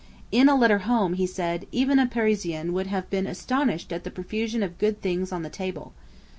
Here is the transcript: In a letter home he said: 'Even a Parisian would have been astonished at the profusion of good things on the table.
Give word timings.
In 0.31 0.49
a 0.49 0.55
letter 0.55 0.79
home 0.79 1.13
he 1.13 1.27
said: 1.27 1.67
'Even 1.71 1.99
a 1.99 2.07
Parisian 2.07 2.73
would 2.73 2.87
have 2.87 3.07
been 3.11 3.27
astonished 3.27 3.93
at 3.93 4.03
the 4.03 4.09
profusion 4.09 4.63
of 4.63 4.79
good 4.79 4.99
things 4.99 5.31
on 5.31 5.43
the 5.43 5.49
table. 5.51 5.93